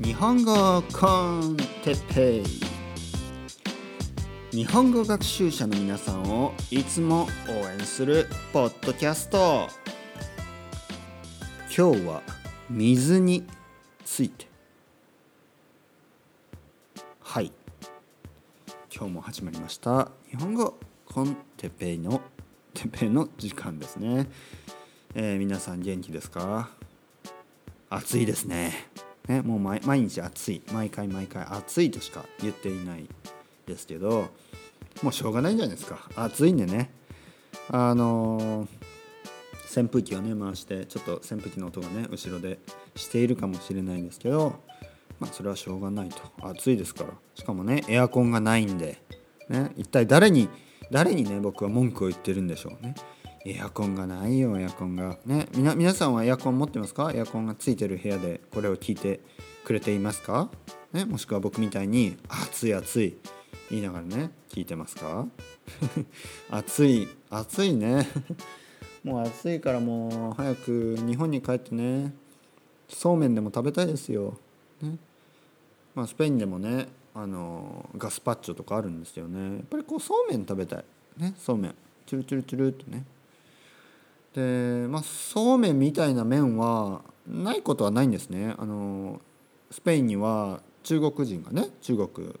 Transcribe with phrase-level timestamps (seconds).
[0.00, 1.06] 日本語コ
[1.40, 2.44] ンテッペイ。
[4.50, 9.68] 日本語学習者の皆さんをいつも応援するポッドキャスト。
[11.76, 12.22] 今日は
[12.70, 13.46] 水に
[14.04, 14.46] ついて。
[17.20, 17.52] はい。
[18.94, 20.10] 今日も始まりました。
[20.30, 22.22] 日本語コンテッペイの
[22.74, 24.28] テッペイの時間ですね、
[25.14, 26.70] えー、皆さん元気ですか？
[27.90, 28.88] 暑いですね。
[29.28, 30.62] ねもう毎日暑い。
[30.72, 33.06] 毎回毎回暑いとしか言っていない
[33.66, 34.28] ですけど
[35.02, 36.08] もうしょうがないんじゃないですか。
[36.16, 36.90] 暑いんでね。
[37.70, 42.58] あのー、扇風機をね回してちょっと扇風機の音がね後ろで
[42.96, 44.54] しているかもしれないんですけど
[45.20, 46.16] まあそれはしょうがないと。
[46.40, 47.10] 暑いですから。
[47.34, 49.02] しかもねエアコンがないんで、
[49.48, 50.48] ね、一体誰に
[50.90, 52.94] 誰にね僕は文句を言ってるんでしょうね。
[53.44, 55.18] エアコンがないよエアコンが。
[55.24, 57.12] ねみ皆さんはエアコン持ってますか？
[57.14, 59.20] エアコンがついてる部屋でこれを聞いて
[59.64, 60.50] くれていますか、
[60.92, 63.16] ね、もしくは僕みたいに暑い暑い
[63.70, 65.26] 言いながらね聞いてますか？
[66.50, 68.06] 暑い暑いね。
[69.04, 72.12] もう暑いからもう早く日本に帰ってね
[72.88, 74.36] そうめんでも食べたいですよ、
[74.82, 74.98] ね。
[75.94, 79.56] まあ、スペインでもねあのガスパッチョとかあるんですよね。
[79.56, 80.84] やっぱりこうそうめん食べたい。
[81.16, 81.74] ねそうめん。
[82.06, 83.04] チュルチュルチュルってね。
[84.38, 88.54] でまあそうめんみたいな麺はないことはないんですね。
[88.56, 89.20] あの
[89.70, 92.34] スペインには中国人がね中国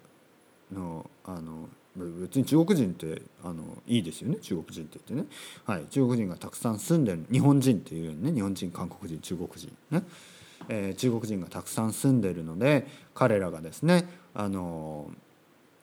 [0.72, 4.36] のあの別に中国人ってあのいいですよね。
[4.36, 7.26] 中国人って言ってね、はい、中国人がたくさん住んでる。
[7.32, 8.30] 日本人っていうね。
[8.32, 10.02] 日本人韓国人中国人ね、
[10.68, 15.10] えー、中国人がたくさん住んでるので彼らがですねあの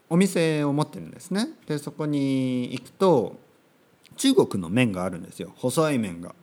[0.09, 1.49] お店を持ってるんですね。
[1.67, 3.35] でそこに行くと
[4.17, 5.51] 中国の麺があるんですよ。
[5.55, 6.33] 細い麺が。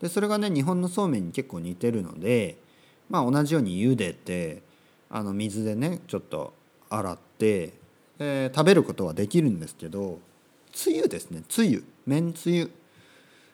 [0.00, 2.58] でそれがね日本のそうめんに結構似てるので、
[3.08, 4.62] まあ、同じように茹でて
[5.08, 6.52] あの水でねちょっと
[6.90, 7.72] 洗って、
[8.18, 10.18] えー、食べることはできるんですけど
[10.72, 11.42] つゆですね。
[11.48, 11.84] つゆ。
[12.06, 12.70] 麺つゆ。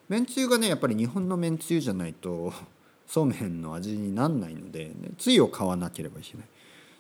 [0.08, 2.52] 麺つゆがねやっぱり日本の麺つゆじゃないと
[3.06, 6.46] そうめんの味になんないので、ね、つゆを買わなければいけない。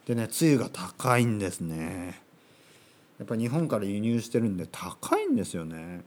[0.06, 2.22] でねつゆが高いんですね。
[3.18, 6.04] やっぱ日本から輸入してるんで高いんですよね。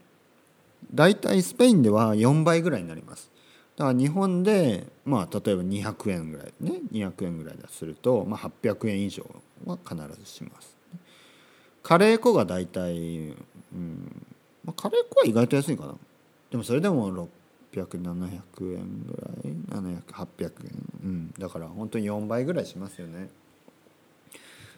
[0.93, 3.31] 大体スペインでは4倍ぐらいになります。
[3.75, 9.25] だから日本でまあ例えば200円ぐらいね200円ぐらいだとすると、まあ、800円以上
[9.65, 10.77] は必ずします。
[11.81, 13.35] カレー粉が大体、
[13.73, 14.25] うん
[14.63, 15.95] まあ、カレー粉は意外と安いかな。
[16.51, 17.27] でもそれでも
[17.73, 20.71] 600700円ぐらい700800円。
[21.03, 21.33] うん。
[21.37, 23.29] だから本当に4倍ぐらいしますよね。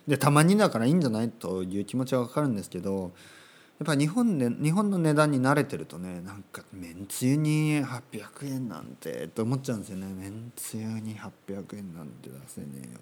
[0.08, 3.12] でたまにだからいいんじゃないという気持ちは分かるんですけど
[3.78, 13.00] やっぱ日本で日本の値段に慣れてるとねなんかめんつゆに800円なんてと思っちゃうんですよねめんつゆに800円なんて出せねえよ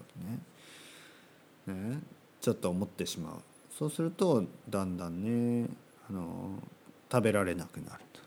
[1.68, 1.90] とね。
[1.92, 2.00] ね。
[2.42, 3.36] ちょっと思ってしまう。
[3.78, 5.70] そうするとだんだんね
[6.10, 6.60] あの
[7.12, 8.22] 食べられなくなると。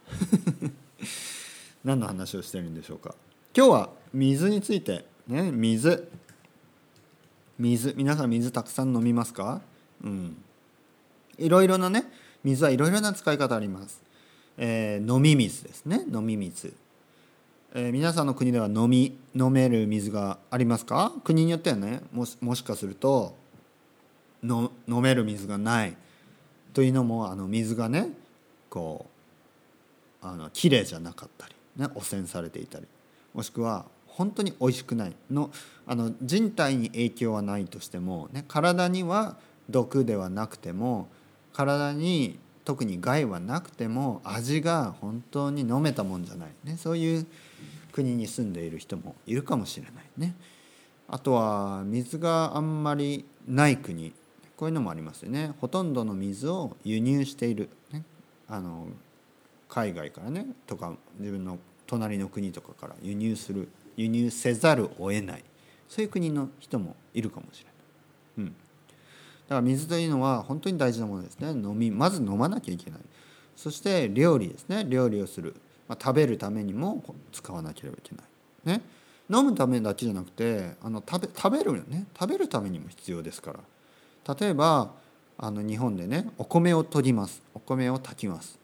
[1.84, 3.17] 何の話をしてるんでしょうか。
[3.57, 5.51] 今日は水についてね。
[5.51, 6.09] 水。
[7.59, 7.93] 水。
[7.97, 9.63] 皆さん水たくさん飲みますか？
[10.05, 10.37] うん。
[11.39, 12.05] いろいろなね
[12.47, 14.01] 水はいろいろな使い方あります、
[14.57, 16.05] えー、飲み水ですね。
[16.15, 16.73] 飲み水、
[17.75, 21.12] えー、皆さんの国では飲み飲める水がありますか？
[21.25, 23.34] 国によってはねもしもしかすると
[24.45, 25.97] の飲める水がない。
[26.73, 28.11] というのもあの水がね
[28.71, 29.07] こ
[30.23, 32.87] うあの綺麗じゃなかったり、ね、汚染されていたり
[33.34, 35.13] もしくは本当に美味しくない。
[35.33, 35.51] の
[35.84, 39.37] あの人体に影響はないとしても、ね、体には
[39.69, 41.09] 毒ではなくても
[41.56, 47.27] 体に特に害はなくても味が本当に飲めたもんじゃない、ね、そういう
[47.93, 50.34] 国に住んでいる人もいるかもしれないね。
[51.09, 54.12] あとは水があんまりない国。
[54.56, 55.55] こういうのもありますよね。
[55.61, 58.05] ほとんどの水を輸入している、ね、
[58.49, 58.89] あの
[59.69, 60.47] 海外からね。
[60.66, 63.69] とか自分の隣の国とかから輸入する。
[63.97, 65.45] 輸入せざるを得ない。
[65.89, 67.75] そういう国の人もいるかもしれない。
[68.39, 68.57] うん。
[69.48, 71.51] だから水というのは本当に大事なものですね。
[71.51, 73.01] 飲みまず飲まなきゃいけない。
[73.54, 74.84] そして料理ですね。
[74.89, 75.54] 料理をする、
[75.89, 77.03] まあ、食べるためにも
[77.33, 78.77] 使わなければいけない。
[78.77, 78.83] ね。
[79.28, 82.07] 飲むためだけじゃなくてあの食べ食べるね。
[82.19, 84.34] 食べるためにも必要ですから。
[84.34, 84.93] 例えば
[85.39, 87.42] あの日本でねお米を研ぎます。
[87.54, 88.59] お米を炊きます。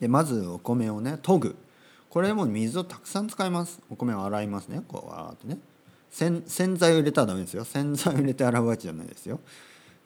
[0.00, 1.56] でまずお米をね研ぐ。
[2.10, 3.80] これも水をたくさん使います。
[3.90, 4.82] お米を洗いますね。
[4.86, 5.58] こうわーってね。
[6.46, 7.64] 洗剤を入れたらダメですよ。
[7.64, 9.40] 洗剤を入れて洗うわけじゃないですよ。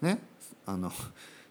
[0.01, 0.21] ね
[0.67, 0.93] あの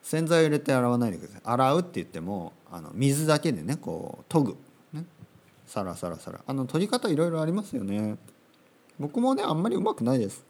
[0.02, 1.42] 洗剤を入れて洗わないでください。
[1.44, 4.58] 洗うって言ってもあの水だけでねこう研ぐ、
[4.94, 5.06] ね、
[5.66, 6.40] サラサラサラ。
[6.46, 8.18] あの研ぎ方いろいろありますよね。
[9.00, 10.46] 僕もねあんまりうまくないです。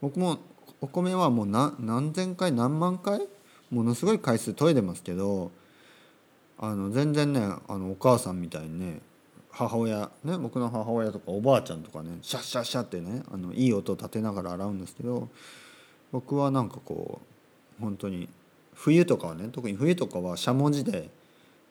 [0.00, 0.38] 僕も
[0.80, 3.20] お米はもう何千回何万回
[3.70, 5.52] ものすごい回数研いでますけど
[6.58, 9.00] あの全然ねあのお母さんみたいにね
[9.50, 15.28] 母親ね僕の母親とかおばあちゃんとかねシャッシャッシャッってねあのいい音を立てながら洗うんですけど
[16.12, 17.20] 僕はなんかこ
[17.78, 18.28] う本当に
[18.74, 21.08] 冬とかはね特に冬とかはしゃもじで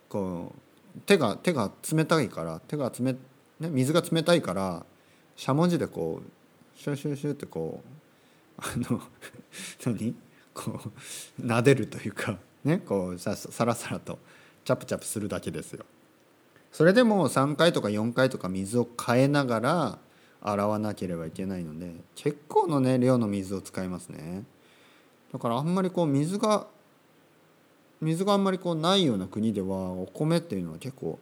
[0.09, 0.51] こ
[0.97, 3.17] う手が手が冷たいから手が冷、ね、
[3.59, 4.85] 水が冷たいから
[5.35, 7.81] しゃもじでこうシュシュシュってこ
[8.57, 9.01] うあの
[9.85, 10.15] 何？
[10.53, 14.19] こう撫でるというかねこうささらさらと
[14.65, 15.85] チャプチャプするだけですよ。
[16.71, 19.99] それでも3回とか4回とか水を変えながら
[20.41, 24.43] 洗わなければいけないので結構のね量の水を使いますね。
[25.31, 26.67] だからあんまりこう水が
[28.01, 31.19] 水があんまりこうないような国ではお米っていうのは結構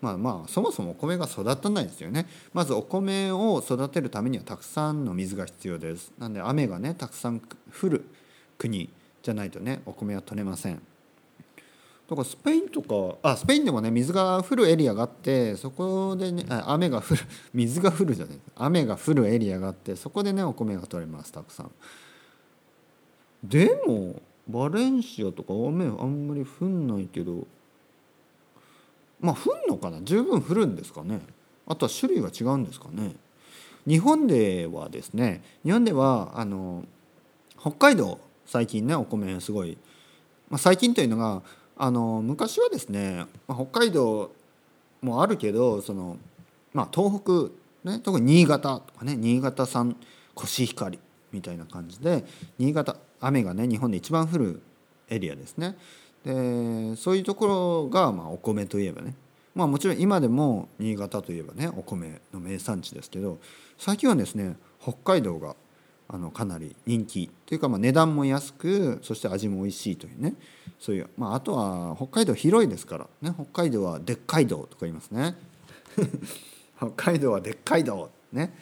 [0.00, 2.26] まあまあそもそもお米が育たないですよね。
[2.54, 6.12] まずお米を育てるためにはたくさんの水が必要です。
[6.18, 8.04] なんで雨がねたくさん降る
[8.56, 8.88] 国
[9.22, 10.80] じゃないとねお米は取れません。
[12.10, 17.20] だからスペインとかあスペインでもね水が降るエリアがあってそこでね雨が降る
[17.54, 21.70] 水が降るじゃない雨が降るエリアがあってそこでねお米が取れますたくさん。
[23.44, 27.46] でもバレンシアとか雨あんまり降んないけど
[29.20, 30.02] まあ降んのかな？
[30.02, 31.20] 十分降るんですかね。
[31.68, 33.14] あとは種類は違うんですかね。
[33.86, 36.84] 日本ではですね日本ではあの
[37.60, 39.78] 北海道最近ねお米すごい、
[40.48, 41.42] まあ、最近というのが
[41.82, 44.32] あの昔はですね、まあ、北海道
[45.00, 46.18] もあるけどその、
[46.74, 49.96] まあ、東北、ね、特に新潟とかね新潟産
[50.34, 50.98] コシヒカリ
[51.32, 52.22] みたいな感じで
[52.58, 54.60] 新潟雨がね日本で一番降る
[55.08, 55.74] エリアですね。
[56.22, 59.14] でそういうところが、まあ、お米といえばね。
[59.54, 63.38] まあもちろん今でも新潟といえばねお米の名産地ですけど
[63.78, 65.56] 最近はですね北海道が
[66.12, 70.34] あのかなり人気というかまあ値段も安くそして味も美味しいというね。
[70.80, 75.36] そういう、まあ、あとは北海道広いですから、ね、北海道はでっかい道とか言いますね。
[76.78, 78.52] 北海道はでっかい道ね。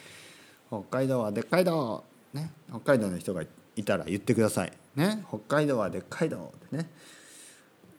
[0.67, 2.03] 北海道はでっかい道
[2.33, 2.51] ね。
[2.69, 3.41] 北海道の人が
[3.75, 4.73] いたら言ってください。
[4.95, 5.25] ね。
[5.29, 6.89] 北海道はでっかい道ってね。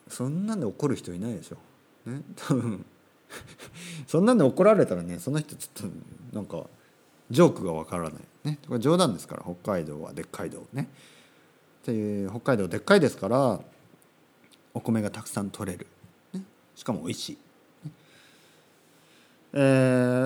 [0.07, 1.57] そんなんで怒る人いないでしょ。
[2.11, 2.23] ね。
[2.37, 2.85] 多分。
[4.07, 6.67] そんなんで怒られたらねその人ちょっとなんか
[7.31, 8.23] ジョークがわからない。
[8.45, 8.59] ね。
[8.67, 10.67] これ冗談ですから北海道はでっかい道。
[10.73, 10.89] ね。
[11.83, 13.61] っていう北海道でっかいですから
[14.75, 15.87] お米がたくさん取れる、
[16.35, 16.43] ね、
[16.77, 17.39] しかも美味しい、
[19.55, 19.59] え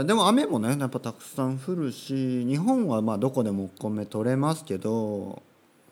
[0.02, 5.42] ー、でも雨もねやっぱたくさん降るし日本はまあどこでもお米取れますけど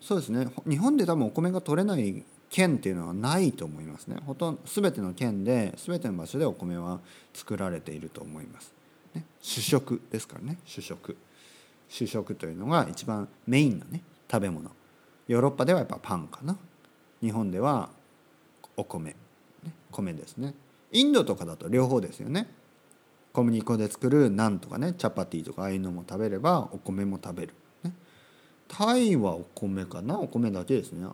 [0.01, 0.49] そうですね。
[0.67, 4.17] 日本で多分お米が取れない県っていうのはないと思いますね。
[4.25, 6.99] ほとんど全ての県で全ての場所でお米は
[7.33, 8.73] 作られていると思います、
[9.15, 10.57] ね、主食ですからね。
[10.65, 11.15] 主食。
[11.93, 14.71] 主食というのが一番メインのね食べ物。
[15.27, 16.57] ヨーロッパではやっぱパンかな。
[17.21, 17.89] 日本では
[18.75, 19.15] お米、ね、
[19.91, 20.55] 米ですね。
[20.91, 22.49] インドとかだと両方ですよね。
[23.31, 27.53] 小麦粉で作るナンとかねチャパティとかああいうのも食べればお米も食べる、
[27.83, 27.93] ね、
[28.67, 30.19] タイはお米かな？
[30.19, 31.03] お米だけですね。
[31.03, 31.09] や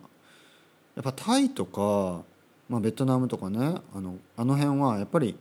[1.00, 2.22] っぱタイとか、
[2.70, 5.36] まあ、ベトナムとかねあのあの辺はやっぱり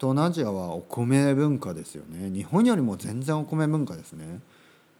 [0.00, 2.30] 東南アジアはお米文化ですよね。
[2.30, 4.40] 日本よりも全然お米文化ですね。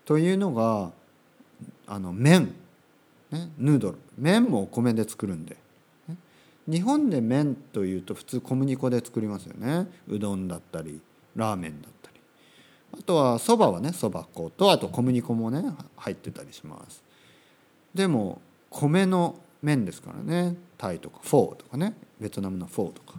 [0.05, 0.93] というのが
[1.87, 2.55] あの麺、
[3.31, 3.99] ね、ヌードル。
[4.19, 5.57] 麺もお米で作るんで。
[6.69, 9.89] 日本で麺というと普通小麦粉で作りますよね。
[10.07, 11.01] うどんだったり
[11.35, 12.21] ラーメンだったり。
[12.93, 15.65] あとはそばはねそば粉とあと小麦粉もね
[15.97, 17.03] 入ってたりします。
[17.95, 20.57] でも米の麺ですからね。
[20.77, 21.95] タイとかフォーとかね。
[22.21, 23.15] ベトナムのフォーとか。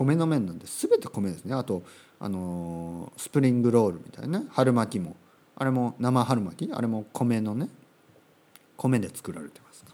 [0.00, 1.54] 米の麺なんで全て米ですね。
[1.54, 1.82] あと
[2.18, 4.46] あのスプリングロールみたいなね。
[4.50, 5.14] 春巻きも。
[5.56, 6.72] あれも生春巻き？
[6.72, 7.68] あれも米のね
[8.78, 9.84] 米で作られてます。
[9.84, 9.92] か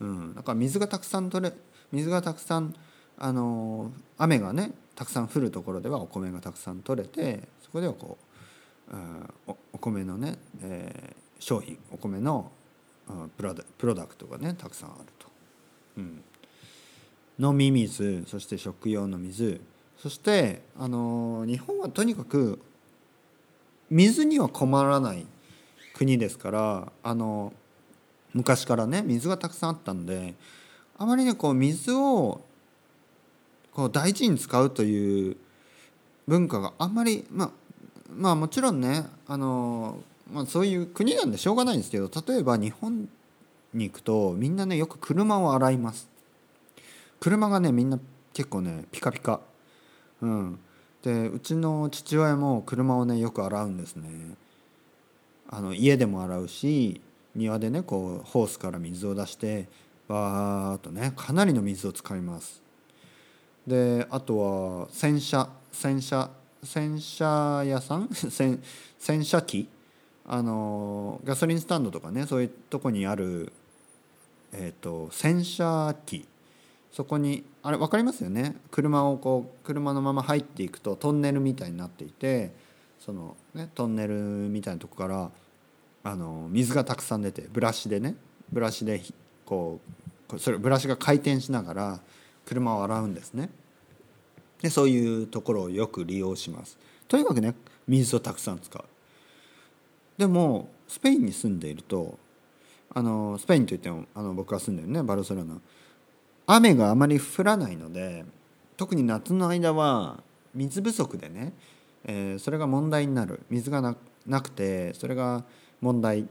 [0.00, 1.52] ら、うん、だから水がたくさん取れ
[1.92, 2.74] 水がたくさん
[3.18, 8.18] あの雨がねたくさん降るところではお米がたくさん取れてそこではこ
[8.92, 8.96] う
[9.46, 12.52] おお米のね、えー、商品お米の
[13.38, 15.26] プロダプロダクトがねたくさんあると。
[15.96, 16.22] うん、
[17.38, 19.60] 飲み水そして食用の水
[19.98, 22.60] そしてあの日本はとにかく
[23.90, 25.26] 水には困らない
[25.94, 27.52] 国ですからあの
[28.34, 30.34] 昔からね水がたくさんあったんで
[30.98, 32.40] あまりねこう水を
[33.72, 35.36] こう大事に使うという
[36.26, 37.50] 文化があんまりまあ
[38.14, 39.98] まあもちろんねあの、
[40.32, 43.08] まあ、そういう国なんでしょうがないんですけど例えば日本
[43.74, 46.15] に行くとみんなねよく車を洗います。
[47.20, 47.98] 車がねみんな
[48.32, 49.40] 結構ねピカピカ。
[50.20, 50.58] うん。
[51.02, 54.34] でうちの父親も車をねよく洗うんですね。
[55.48, 57.00] あの家でも洗うし
[57.34, 59.68] 庭でねこうホースから水を出して
[60.08, 62.62] わーっとねかなりの水を使います。
[63.66, 64.38] であと
[64.82, 66.30] は洗車洗車
[66.62, 68.08] 洗車屋さん？
[68.14, 68.60] 洗
[68.98, 69.68] 洗車機？
[70.28, 73.52] あのガソリンスタンドとかねそういうとこにある、
[74.52, 76.26] えーと、洗車機。
[76.96, 78.56] そこにあれ分かりますよね？
[78.70, 82.54] 車をこう車のまま入っていくとトンネルみたいになっていて
[82.98, 85.30] その、ね、トンネルみたいなとこから
[86.04, 88.14] あの水がたくさん出てブラシでね
[88.50, 89.02] ブラシで
[89.44, 89.78] こ
[90.32, 92.00] うそれブラシが回転しながら
[92.46, 93.50] 車を洗うんですね。
[94.62, 96.78] でそういうところをよく利用します。
[97.08, 97.54] とにかくね
[97.86, 98.84] 水をたくさん使う。
[100.16, 102.18] でもスペインに住んでいると
[102.94, 105.58] あのスペインといってもあの僕が住んでるねバルセロナ。
[106.46, 108.24] 雨があまり降らないので
[108.76, 110.22] 特に夏の間は
[110.54, 111.52] 水不足でね、
[112.04, 113.40] えー、それが問題になる。
[113.50, 115.44] 水がななくてそれが
[115.80, 116.26] 問題。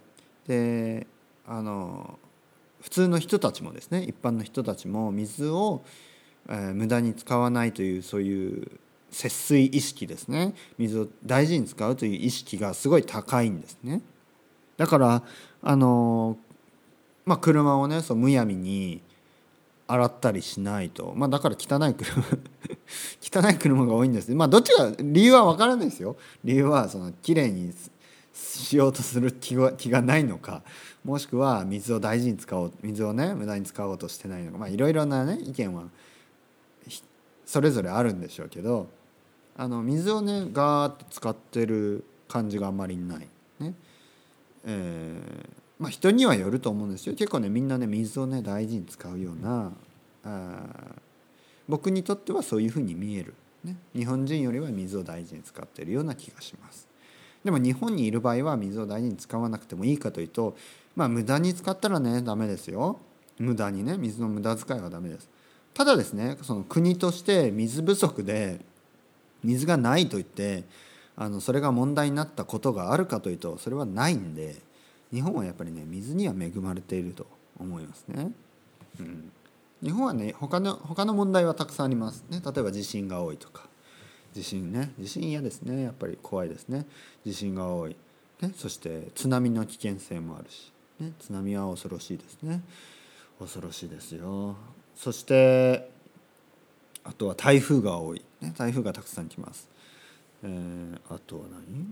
[0.47, 1.07] で
[1.47, 2.19] あの
[2.81, 5.83] 普通の人たちもですね一般の人たちも水を、
[6.47, 8.67] えー、無駄に使わないというそういう
[9.09, 10.53] 節水意識ですね。
[10.77, 14.01] 水を大事に使うという意識がすごい高いんですね。
[14.77, 15.23] だから
[15.61, 16.37] あの
[17.25, 19.01] まあ車をねそうむやみに
[19.87, 21.13] 洗ったりしないと。
[21.15, 22.23] まあだから汚い車
[23.45, 26.15] 汚い車が多いんですまあどっちが理由は分からないですよ。
[26.43, 27.73] 理由はその綺麗に
[28.33, 30.63] しようとする気が気がないのか。
[31.03, 34.57] もしくは水を大事に使おう水をね無駄に使おうとしてないのか。
[34.57, 35.83] まあいろいろなね意見は
[37.45, 38.87] それぞれあるんでしょうけど
[39.55, 43.27] あの水をねガーッと使ってる感じがあんまりない。
[43.59, 43.73] ね。
[44.65, 47.15] えー、まあ人にはよると思うんですよ。
[47.15, 49.71] 結構ねみんなね水をね大事に使うような
[50.23, 50.61] あ
[51.67, 56.87] 僕にとってはそういうふうに見える、ね、日本人よりは水を大事に使っているような気がします。
[57.43, 60.55] でも日本にいる場合は水を大事に使わなくてもいいかというと
[60.95, 62.99] まあ無駄に使ったらねダメですよ。
[63.37, 65.29] 無駄にね水の無駄遣いはダメです。
[65.73, 68.61] ただですねその国として水不足で
[69.43, 70.63] 水がないといって
[71.17, 74.55] あのそれが問題になったことがあるかというとそれはないんで
[75.15, 77.25] 日本はやっぱりね水には恵まれていると
[77.57, 78.31] 思いますね。
[78.99, 79.31] うん、
[79.81, 82.25] 日本はね他の他の問題はたくさんあります。
[82.29, 83.69] ね例えば地震が多いとか。
[84.33, 84.91] 地震ね。
[84.99, 85.83] 地震嫌ですね。
[85.83, 86.85] やっぱり怖いですね。
[87.25, 87.95] 地震が多い、
[88.41, 92.61] ね、そして津波の危険性もあるし、ね、津波は恐ろしいですね。
[93.39, 94.57] 恐ろしいですよ。
[94.97, 95.89] そして
[97.05, 99.69] あとは台風が多い、ね、台風がたくさん来ます、
[100.43, 101.43] えー、あとは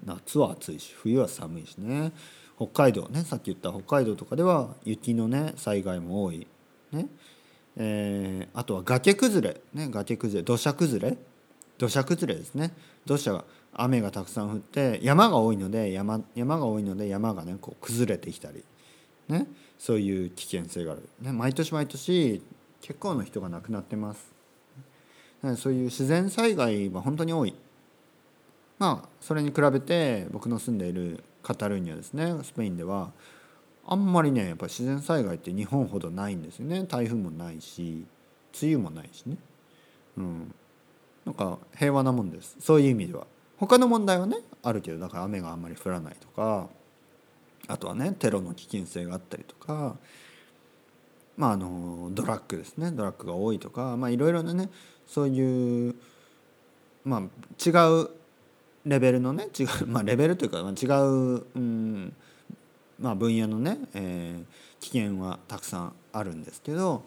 [0.05, 0.17] 何？
[0.17, 2.11] 夏は暑いし冬は寒いしね。
[2.57, 6.47] 北海道ねさっき言った北海道とかでは雪のね災害も多い。
[6.91, 7.07] ね。
[7.75, 10.45] えー、あとは崖崩れ、ね、崖崩れ。
[10.45, 11.17] 土砂崩れ。
[11.77, 12.71] 土砂崩れですね。
[13.05, 18.63] 土砂が雨がたくさん降って山が多いので山山が多いので山がねこう崩れてきたり、
[19.27, 19.47] ね、
[19.79, 22.43] そういう危険性がある、ね、毎年毎年
[22.81, 24.31] 結構の人が亡くなってます。
[25.57, 27.53] そういう自然災害は本当に多い。
[28.79, 33.11] まあそれに比べて僕の住んでいるカタルーニャですねスペインでは。
[33.85, 36.85] あんまりねやっぱ自然災害って日本ほどないんですよね。
[36.85, 38.05] 台風もないし
[38.61, 39.37] 梅雨もないしね。
[40.17, 40.55] うん。
[41.25, 42.55] なんか平和なもんです。
[42.59, 43.27] そういう意味では。
[43.57, 46.69] 他の問題はねあるけどだから雨があんまり降らないとか。
[47.67, 49.97] あとはねテロの危険性があったりとか。
[51.35, 52.91] まああのドラッグですね。
[52.91, 53.97] ドラッグが多いとか。
[53.97, 54.69] まあいろいろなね
[55.07, 55.95] そういう
[57.03, 57.71] まあ違
[58.01, 58.09] う
[58.85, 62.13] レベルのね違う、 まあ、レベルというか、違う、うん
[62.99, 64.45] まあ、分野のね、えー、
[64.79, 67.03] 危険はたくさんあるんですけど、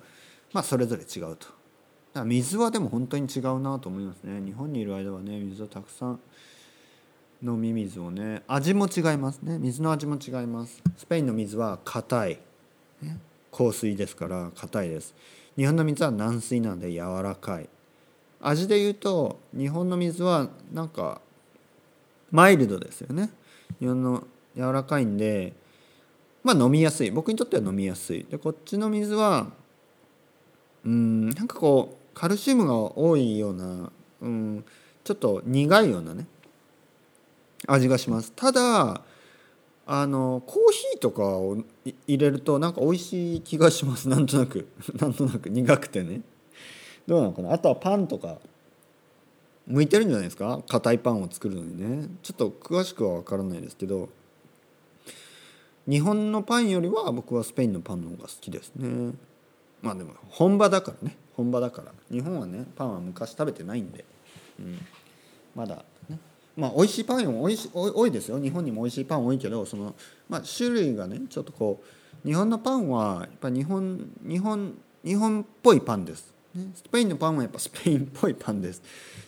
[0.52, 1.56] まあ、それぞれ違うと。
[2.25, 4.40] 水はでも本当に違うなと思いますね。
[4.45, 6.21] 日本にいる間はね水をたくさん
[7.42, 9.59] 飲み水をね味も違いますね。
[9.59, 10.83] 水の味も違います。
[10.97, 12.38] スペインの水は硬い、
[13.02, 13.18] ね、
[13.52, 15.14] 硬水ですから硬いです。
[15.56, 17.68] 日本の水は軟水なので柔らかい。
[18.40, 21.21] 味で言うと日本の水はなんか
[22.30, 23.30] マイルドですよね。
[23.80, 24.25] 日本の
[24.56, 25.52] 柔らかいんで
[26.42, 27.11] まあ飲みやすい。
[27.11, 28.25] 僕にとっては飲みやすい。
[28.25, 29.49] でこっちの水は
[30.85, 33.90] うんなんかこうカルシウムが多いような
[34.21, 34.64] うん
[35.04, 36.26] ちょっと苦いようなね
[37.66, 38.33] 味がします。
[38.35, 39.02] ただ
[39.88, 41.59] あのコーヒーとかを
[42.06, 44.09] 入れるとなんか美味しい気がします。
[44.09, 44.66] なんとなく。
[44.99, 46.23] なんとなく苦くてね。
[47.06, 47.52] どうなのかな。
[47.52, 48.38] あとはパンとか。
[49.66, 50.62] 向いてるんじゃないですか？
[50.68, 52.08] 硬いパンを作るのにね。
[52.23, 54.08] ちょっと詳しくは分からないですけど。
[55.88, 59.12] 日本のパンよりは僕はスペインのパンの方が好きですね。
[59.82, 61.16] まあでも本場だからね。
[61.37, 61.92] 本場だから。
[62.11, 64.04] 日本はねパンは昔食べてないんで、
[64.58, 64.80] うん、
[65.54, 66.18] まだね。
[66.56, 68.40] まあ美味しいパンも多いし多いですよ。
[68.40, 69.94] 日本にも美味しいパン多いけどその、
[70.28, 71.80] まあ、種類がねちょっとこ
[72.25, 76.35] う日本のパンはやっぱ日本日本日本っぽいパンです、
[76.75, 78.82] スペインのパンはやっぱスペインっぽいパンです。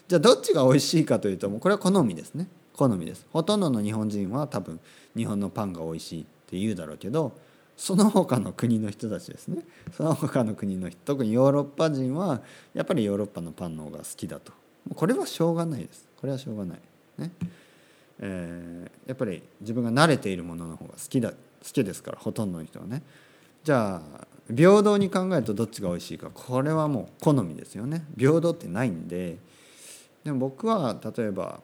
[0.07, 2.49] じゃあどっちが美味しいかというともうこれは好みですね。
[2.75, 3.27] 好みです。
[3.33, 4.81] ほとんどの日本人は多分
[5.17, 7.33] 日本のパンが美味しいって言うだろうけど
[7.77, 9.63] その他の国の人たちですね。
[9.97, 12.41] その他の国の人特にヨーロッパ人は
[12.75, 14.53] やっぱりヨーロッパのパンの方が好きだと。
[14.95, 16.09] これはしょうがないです。
[16.17, 16.79] これはしょうがない。
[17.19, 17.31] ね。
[18.21, 21.37] えー、やっぱり自分が慣れているものの方が好きだ好
[21.73, 23.03] きですからほとんどの人はね。
[23.63, 26.31] じゃあ平等に考えるとどっちが美味しいか。
[26.33, 28.05] これはもう好みですよね。
[28.17, 29.39] 平等ってないんで。
[30.25, 31.61] でも僕は例えば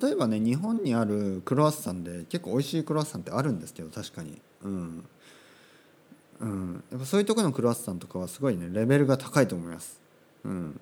[0.00, 4.40] 例えばね日本にあるクロワッサンで結構美味しいクロワッサンってあるんですけど確かに。
[4.62, 5.04] うん。
[6.40, 6.84] うん。
[6.90, 10.00] やっぱそういうとこのクロワッサンとかはすごいねレベルが高いと思います。
[10.44, 10.80] うん。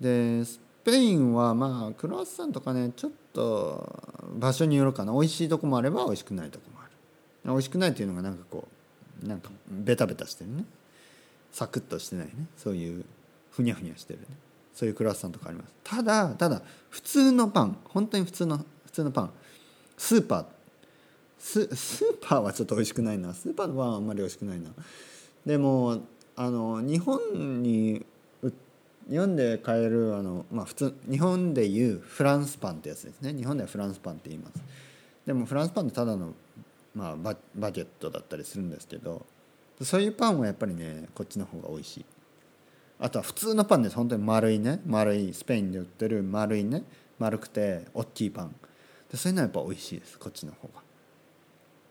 [0.00, 5.12] でスペインはまあクロワッサンとかねちょっと場所によるかな。
[5.12, 6.90] 美味しいとこもあれば美味しくないとこもある。
[7.44, 8.73] 美味しくないっていうのがなんかこう
[9.24, 10.64] なんかベタベタしてるね。
[11.52, 12.32] サクッとしてないね。
[12.56, 13.04] そういう
[13.50, 14.26] ふにゃふにゃしてるね。
[14.74, 15.72] そういうクロワッサンとかあります。
[15.84, 17.76] ただただ普通のパン。
[17.84, 19.30] 本当に普通の普通のパン。
[19.96, 20.44] スーパー。
[21.38, 23.32] ススーパーはちょっと美味しくないな。
[23.34, 24.70] スーパーのパンはあんまり美味しくないな。
[25.46, 26.02] でも
[26.36, 28.04] あの日本に
[29.08, 33.34] 日本で買えるあの、まあ、普通日本でいうフランスパンってやつですね。
[33.34, 34.62] 日本ではフランスパンって言います。
[35.26, 36.32] でもフランスパンってただの、
[36.94, 39.26] まあ、ババゲットだったりするんですけど
[39.82, 42.04] そういうパンはやっぱりねこっちの方が美味しい。
[43.00, 43.96] あとは普通のパンです。
[43.96, 44.80] 本当に丸いね。
[44.86, 46.84] 丸いスペインで売ってる丸いね。
[47.18, 48.54] 丸くて大きいパン。
[49.10, 50.18] でそういうのはやっぱ美味しいです。
[50.18, 50.80] こっちの方が。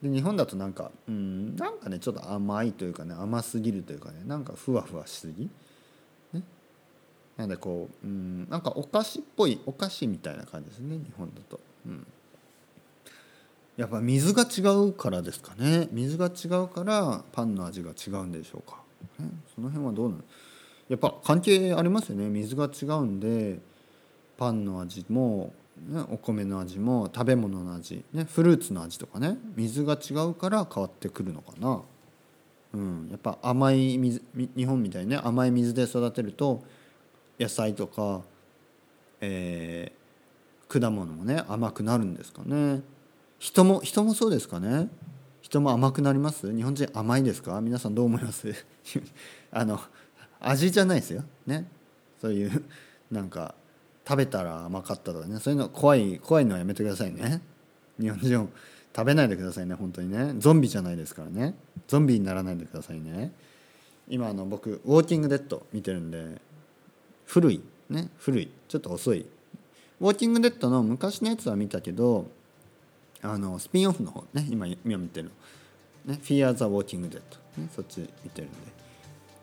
[0.02, 5.50] で日本だとなんかうんなんかねちょっと甘いというかね甘すぎるというかねなんかふわふわしすぎ。
[6.32, 6.42] ね。
[7.36, 11.60] なんでこううんなんかお菓子っぽいお菓子みたいな感じですね日本だと。
[11.86, 12.06] うん。
[13.76, 15.88] やっぱ水が違うからですかね。
[15.90, 18.78] 水が違うからパンの味が違うんでしょうか、
[19.18, 20.22] ね、その辺はどうなの？
[20.88, 22.28] やっぱ関係ありますよね。
[22.28, 23.58] 水が違うんで
[24.36, 25.52] パンの味も、
[25.88, 29.38] ね、お米の味も食べ物の味、ね、フルーツの味とかね。
[29.56, 31.80] 水が違うから変わってくるのかな。
[32.74, 36.62] うん、やっぱ甘い水日本みたいにね甘い水で育てると
[37.40, 38.22] 野菜とか、
[39.20, 42.82] えー、果物もね甘くなるんですかね。
[43.44, 44.88] 人も人もそうですかね？
[45.42, 46.50] 人も甘くなります？
[46.50, 47.60] 日本人甘いですか？
[47.60, 48.54] 皆さんどう思います？
[49.52, 49.78] あの
[50.40, 51.24] 味じゃないですよ。
[51.46, 51.68] ね？
[52.22, 52.64] そういう
[53.10, 53.54] なんか
[54.08, 55.38] 食べたら甘かったとかね。
[55.40, 57.42] そういうの怖い怖いのはやめてくださいね。
[58.00, 58.48] 日本人
[58.96, 60.32] 食べないでくださいね本当にね。
[60.38, 61.54] ゾンビじゃないですからね。
[61.86, 63.30] ゾンビにならないでくださいね。
[64.08, 66.40] 今あの僕ウォーキングデッド見てるんで
[67.26, 67.60] 古い。
[67.90, 68.08] ね？
[68.16, 68.48] 古い。
[68.68, 69.26] ちょっと遅い。
[70.00, 72.30] ウォーキングデッドの昔のやつは見たけど
[73.24, 75.30] あのスピンオフの方ね今今見てる
[76.06, 76.14] の。
[76.14, 77.20] ね Fear the Walking Dead、
[77.56, 78.56] ね、そっち見てるんで。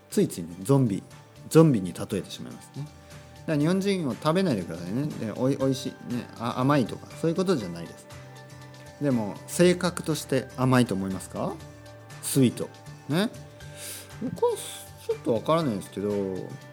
[0.09, 1.01] ついついねゾンビ
[1.49, 2.83] ゾンビに例えてしまいますね。
[2.83, 5.07] だから日本人を食べないでくださいね。
[5.07, 8.05] でおいおいしい、ね、あ甘いとかそういうことじゃないです。
[9.01, 11.53] でも性格として甘いと思いますか？
[12.21, 12.69] スイート。
[13.09, 13.29] ね？
[14.21, 14.51] 僕は
[15.07, 16.13] ちょっとわからないですけどう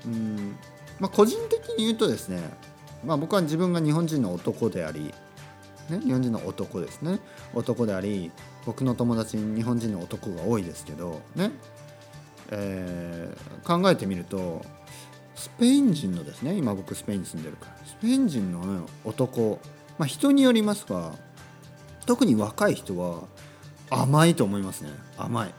[0.08, 0.56] ん。
[1.00, 2.42] まあ個人的に言うとですね
[3.06, 5.14] まあ僕は自分が日本人の男であり
[5.90, 7.20] ね、日本人の男ですね。
[7.54, 8.30] 男であり
[8.66, 11.50] 僕の友達に日本人の男が多いですけどね。
[12.50, 14.64] えー、考えてみると
[15.34, 16.54] スペイン人のですね。
[16.54, 17.86] 今僕スペインに住んでるから。
[17.86, 19.60] スペイン人の、ね、男、
[19.98, 21.12] まあ、人によりますが
[22.06, 23.24] 特に若い人は
[23.90, 24.90] 甘いと思いますね。
[25.16, 25.48] 甘い。
[25.48, 25.54] ね、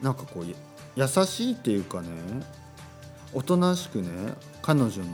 [0.00, 0.46] なんかこう
[0.96, 2.08] 優しいっていうかね
[3.32, 4.08] おとなしくね
[4.62, 5.04] 彼女の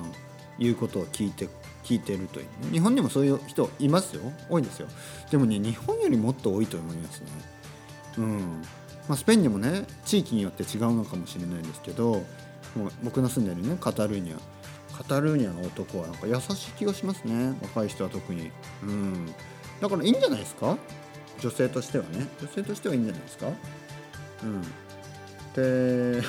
[0.59, 1.49] 言うことを聞いて
[1.85, 4.23] 聞いてるという、日本にもそういう人いますよ。
[4.49, 4.89] 多いんですよ。
[5.31, 7.27] でもね日本よりもっと多いと思いますね。
[8.19, 8.63] うん。
[9.09, 12.13] まあ、スペインでもね地域によって違うのかもしれないですけど
[12.75, 14.39] もう僕の住んでるねカタルーニャ。
[14.97, 17.55] カタルーニャの男はなんか優しい気がしますね。
[17.63, 18.51] 若い人は特に。
[18.83, 19.27] うん。
[19.81, 20.79] だからいいんじゃないですか？
[21.41, 22.29] 女性としてはね。
[22.41, 23.49] 女性としてはいいんじゃないですか？
[24.43, 24.63] うん。
[25.55, 26.23] で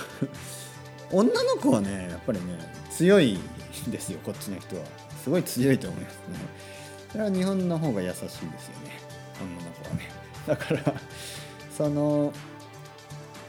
[1.12, 2.46] 女の子はねやっぱりね
[2.92, 3.40] 強い
[3.88, 4.84] ですよこっちの人は。
[5.26, 6.20] すごい強いと思いますね。
[7.12, 8.60] それは日本の方が優しいですよね。
[9.42, 10.12] 女の子はね。
[10.46, 11.02] だから
[11.76, 12.32] その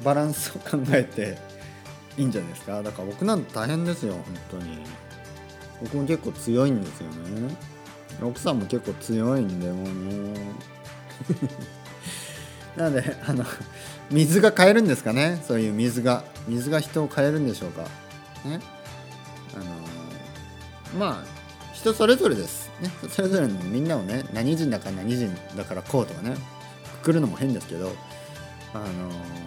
[0.02, 1.36] バランスを考えて
[2.16, 2.82] いいんじゃないですか。
[2.82, 4.78] だから僕なんて大変ですよ本当に。
[5.82, 7.54] 僕も結構強いんですよね。
[8.22, 10.40] 奥さんも結構強いんでもうね
[12.74, 13.44] なのであの
[14.10, 15.42] 水が変えるんですかね。
[15.46, 16.24] そういう水が。
[16.48, 17.82] 水が人を変えるんでしょうか。
[18.46, 18.60] ね。
[19.54, 19.64] あの
[20.98, 21.35] まあ
[21.86, 22.70] 人それぞれです。
[22.80, 26.36] ねそれぞれのみんなをね何人だから何人だからこうとかね
[27.02, 27.92] くくるのも変ですけど
[28.74, 29.46] あのー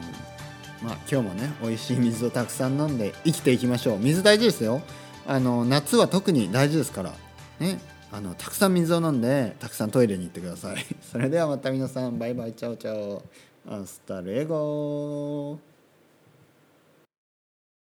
[0.82, 4.00] まあ今日もね美味しい水をたくさん飲んで生きていきましょう。
[4.00, 4.82] 水大事ですよ。
[5.28, 7.14] あの夏は特に大事ですから。
[7.60, 7.80] ね
[8.12, 10.78] あのたくさん水を飲んでたくさんトイレに行ってください。
[11.12, 15.60] それではまた皆さんバイバイ ciao ciao。hasta luego